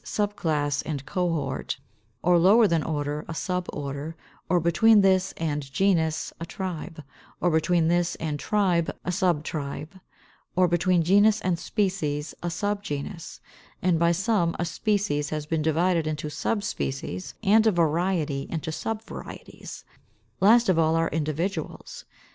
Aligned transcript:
Subclass 0.03 0.81
and 0.83 1.05
Cohort; 1.05 1.77
or 2.23 2.39
lower 2.39 2.65
than 2.67 2.81
order, 2.81 3.19
a 3.27 3.33
Suborder; 3.33 4.15
or 4.49 4.59
between 4.59 5.01
this 5.01 5.31
and 5.37 5.71
genus, 5.71 6.33
a 6.39 6.45
Tribe; 6.47 7.03
or 7.39 7.51
between 7.51 7.87
this 7.87 8.15
and 8.15 8.39
tribe, 8.39 8.89
a 9.05 9.11
Subtribe; 9.11 9.99
or 10.55 10.67
between 10.67 11.03
genus 11.03 11.39
and 11.41 11.59
species, 11.59 12.33
a 12.41 12.47
Subgenus; 12.47 13.41
and 13.79 13.99
by 13.99 14.11
some 14.11 14.55
a 14.57 14.65
species 14.65 15.29
has 15.29 15.45
been 15.45 15.61
divided 15.61 16.07
into 16.07 16.31
Subspecies, 16.31 17.35
and 17.43 17.67
a 17.67 17.71
variety 17.71 18.47
into 18.49 18.71
Subvarieties. 18.71 19.83
Last 20.39 20.67
of 20.67 20.79
all 20.79 20.95
are 20.95 21.09
Individuals. 21.09 22.05